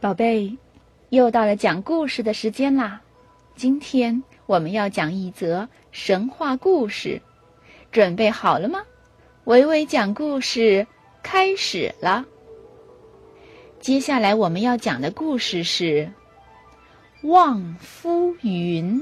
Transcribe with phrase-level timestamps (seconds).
[0.00, 0.56] 宝贝，
[1.08, 3.00] 又到了讲故事的时间啦！
[3.56, 7.20] 今天我们要讲一则神话故事，
[7.90, 8.80] 准备好了吗？
[9.42, 10.86] 微微讲故事
[11.20, 12.24] 开始了。
[13.80, 16.08] 接下来我们要讲的故事是
[17.28, 19.00] 《望夫云》。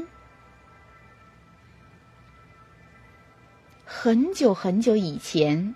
[3.85, 5.75] 很久很久以前，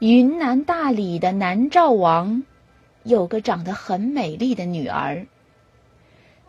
[0.00, 2.42] 云南大理的南诏王。
[3.04, 5.26] 有个长得很美丽的女儿，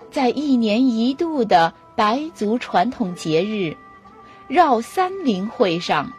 [0.09, 3.76] 在一年一度的白族传统节日
[4.48, 6.13] 绕三陵会上，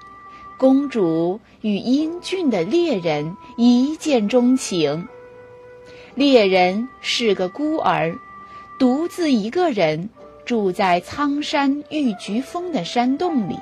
[0.58, 5.08] 公主与英俊的猎人一见钟情。
[6.14, 8.18] 猎人是个孤儿，
[8.78, 10.10] 独自一个人
[10.44, 13.58] 住在苍山玉菊峰的山洞里。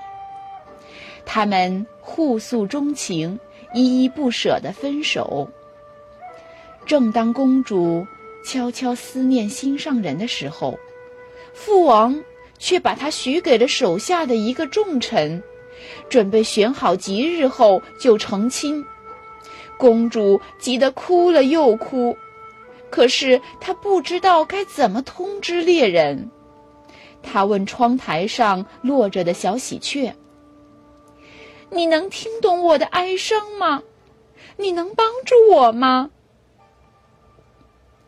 [1.25, 3.39] 他们互诉衷情，
[3.75, 5.49] 依依不舍地分手。
[6.87, 8.07] 正当公主
[8.45, 10.79] 悄悄思念心上人的时候，
[11.53, 12.23] 父王
[12.59, 15.43] 却把她许给了手下的一个重臣，
[16.09, 18.85] 准备选好吉日后就成亲。
[19.77, 22.17] 公主急得哭了又哭，
[22.91, 26.31] 可是她不知道该怎么通知猎人。
[27.23, 30.15] 她问窗台上落着的小喜鹊
[31.71, 33.83] ：“你能听懂我的哀伤吗？
[34.59, 36.11] 你能帮助我吗？”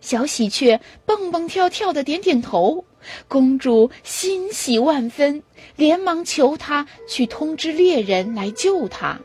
[0.01, 2.85] 小喜鹊蹦蹦跳跳的点点头，
[3.27, 5.43] 公主欣喜万分，
[5.75, 9.19] 连忙求他去通知猎人来救她。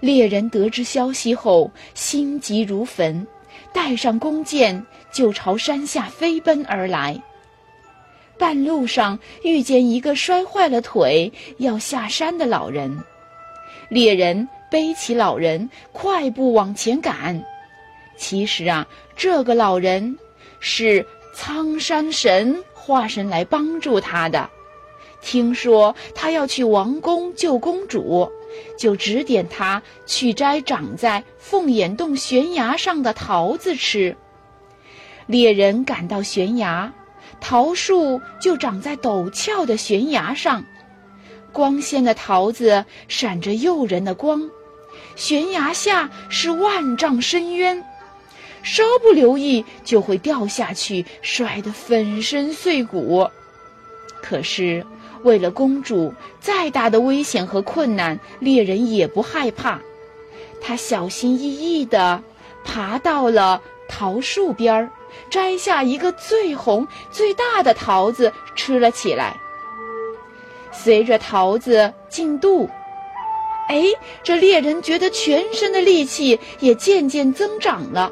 [0.00, 3.24] 猎人得知消息后，心急如焚，
[3.72, 7.22] 带上弓箭就朝山下飞奔而来。
[8.36, 12.98] 半路上遇见一个摔坏了腿要下山的老人，
[13.88, 17.44] 猎人背起老人，快步往前赶。
[18.22, 20.16] 其实啊，这个老人
[20.60, 24.48] 是苍山神化身来帮助他的。
[25.20, 28.30] 听说他要去王宫救公主，
[28.78, 34.16] 就指点他去摘长在凤眼洞悬崖上的桃子吃。
[35.26, 36.92] 猎人赶到悬崖，
[37.40, 40.64] 桃树就长在陡峭的悬崖上，
[41.52, 44.48] 光鲜的桃子闪着诱人的光。
[45.16, 47.84] 悬崖下是万丈深渊。
[48.62, 53.28] 稍不留意就会掉下去，摔得粉身碎骨。
[54.22, 54.86] 可是
[55.22, 59.80] 为了公主，再大的危险和困难，猎人也不害怕。
[60.60, 62.22] 他小心翼翼地
[62.64, 64.90] 爬到了桃树边儿，
[65.28, 69.36] 摘下一个最红最大的桃子吃了起来。
[70.70, 72.70] 随着桃子进肚，
[73.68, 73.86] 哎，
[74.22, 78.10] 这猎人觉得全身的力气也渐渐增长了。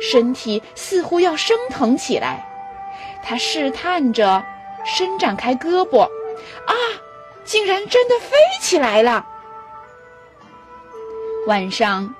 [0.00, 2.46] 身体似乎要升腾起来，
[3.24, 4.44] 他试探着
[4.84, 6.74] 伸展开胳膊，啊，
[7.44, 9.26] 竟然真的飞起来了！
[11.46, 12.14] 晚上，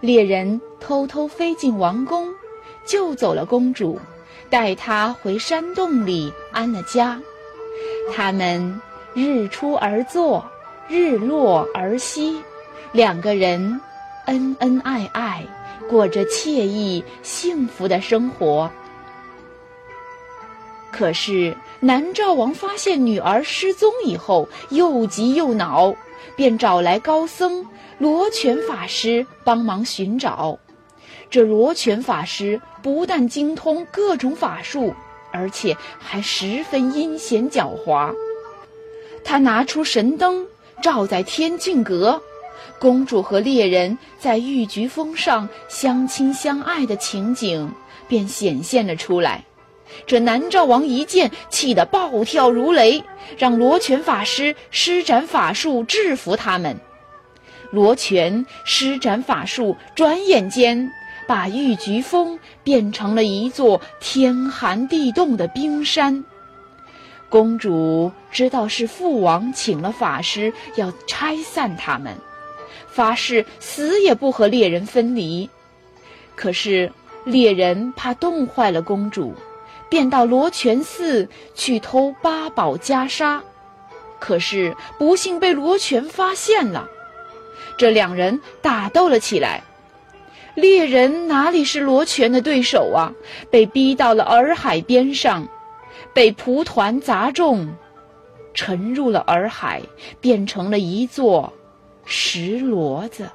[0.00, 2.28] 猎人偷偷飞进王宫，
[2.84, 3.98] 救走了公主，
[4.50, 7.18] 带她回山洞里安了家。
[8.14, 8.80] 他们
[9.14, 10.44] 日出而作，
[10.86, 12.38] 日落而息，
[12.92, 13.80] 两个人
[14.26, 15.42] 恩恩爱爱。
[15.88, 18.70] 过着惬意幸福的生活。
[20.90, 25.94] 可是南诏王发现女儿失踪以后，又急又恼，
[26.36, 27.66] 便找来高僧
[27.98, 30.58] 罗全法师帮忙寻找。
[31.30, 34.94] 这罗全法师不但精通各种法术，
[35.32, 38.14] 而且还十分阴险狡猾。
[39.24, 40.46] 他拿出神灯，
[40.80, 42.22] 照在天境阁。
[42.78, 47.72] 公主和猎人在玉菊峰上相亲相爱的情景
[48.08, 49.44] 便显现了出来。
[50.06, 53.04] 这南诏王一见，气得暴跳如雷，
[53.38, 56.78] 让罗权法师施展法术制服他们。
[57.70, 60.90] 罗权施展法术，转眼间
[61.26, 66.24] 把玉菊峰变成了一座天寒地冻的冰山。
[67.28, 72.16] 公主知道是父王请了法师要拆散他们。
[72.86, 75.48] 发誓死也不和猎人分离，
[76.34, 76.90] 可是
[77.24, 79.34] 猎人怕冻坏了公主，
[79.88, 83.40] 便到罗泉寺去偷八宝袈裟，
[84.18, 86.88] 可是不幸被罗泉发现了，
[87.76, 89.62] 这两人打斗了起来。
[90.54, 93.12] 猎人哪里是罗泉的对手啊？
[93.50, 95.48] 被逼到了洱海边上，
[96.12, 97.74] 被蒲团砸中，
[98.54, 99.82] 沉入了洱海，
[100.20, 101.52] 变成了一座。
[102.04, 103.28] 石骡子，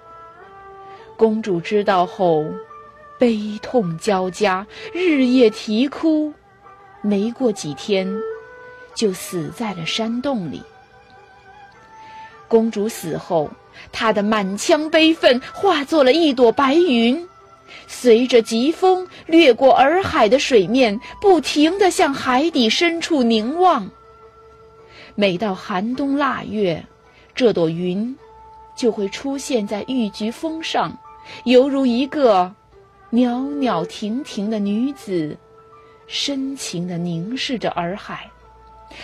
[1.17, 2.45] 公主知道后，
[3.17, 6.33] 悲痛交加，日夜啼哭，
[7.01, 8.07] 没过几天，
[8.95, 10.61] 就死在了山洞里。
[12.47, 13.49] 公主死后，
[13.91, 17.27] 她的满腔悲愤化作了一朵白云，
[17.87, 23.89] 随着疾风掠过洱海的水面，不停地向海底深处凝望。
[25.15, 26.85] 每到寒冬腊月，
[27.35, 28.15] 这朵云
[28.79, 30.97] 就会出现在玉菊峰上，
[31.43, 32.55] 犹如一个
[33.09, 35.37] 袅袅婷婷的女子，
[36.07, 38.31] 深情地凝视着洱海。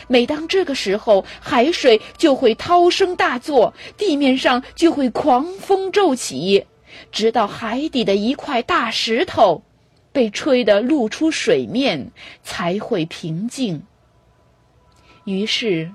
[0.08, 6.66] 每当这个时候，海水就会涛声大作，地面上就会狂风骤起，
[7.12, 9.62] 直到海底的一块大石头
[10.14, 12.14] 被吹得露出水面，
[12.44, 13.84] 才会平静。
[15.26, 15.92] 于是，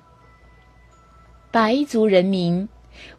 [1.50, 2.68] 白族人民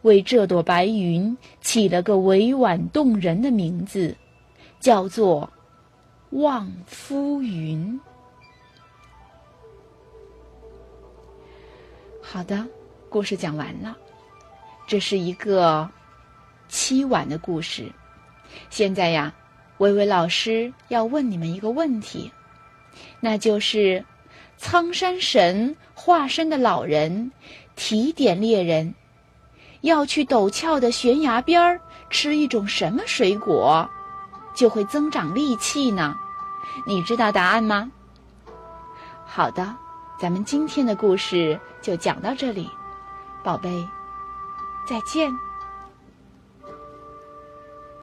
[0.02, 4.16] 为这朵白云起了个委婉动人的名字，
[4.80, 5.50] 叫做
[6.30, 8.00] “望夫云”。
[12.20, 12.66] 好的，
[13.08, 13.96] 故事讲完了。
[14.86, 15.88] 这是一个
[16.70, 17.90] 凄婉的故事。
[18.70, 19.34] 现在呀，
[19.78, 22.30] 微微老师要问你们一个问题，
[23.20, 24.04] 那就是
[24.56, 27.32] 苍山神化身的老人
[27.76, 28.94] 提点猎人，
[29.82, 31.80] 要去陡峭的悬崖边儿
[32.10, 33.88] 吃一种什么水果，
[34.54, 36.16] 就会增长力气呢？
[36.86, 37.90] 你知道答案吗？
[39.26, 39.76] 好的。
[40.18, 42.70] 咱们今天的故事就讲到这里，
[43.42, 43.88] 宝贝，
[44.86, 45.32] 再见。